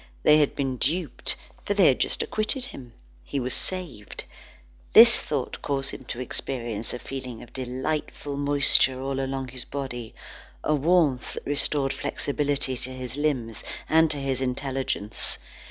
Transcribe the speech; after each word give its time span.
They 0.23 0.37
had 0.39 0.55
been 0.55 0.77
duped, 0.77 1.35
for 1.63 1.75
they 1.75 1.85
had 1.85 1.99
just 1.99 2.23
acquitted 2.23 2.65
him. 2.65 2.93
He 3.23 3.39
was 3.39 3.53
saved. 3.53 4.23
This 4.93 5.21
thought 5.21 5.61
caused 5.61 5.91
him 5.91 6.05
to 6.05 6.19
experience 6.19 6.91
a 6.91 6.97
feeling 6.97 7.43
of 7.43 7.53
delightful 7.53 8.35
moisture 8.35 8.99
all 8.99 9.19
along 9.19 9.49
his 9.49 9.63
body, 9.65 10.15
a 10.63 10.73
warmth 10.73 11.33
that 11.35 11.45
restored 11.45 11.93
flexibility 11.93 12.75
to 12.77 12.89
his 12.89 13.15
limbs 13.15 13.63
and 13.87 14.09
to 14.09 14.17
his 14.17 14.41
intelligence. 14.41 15.37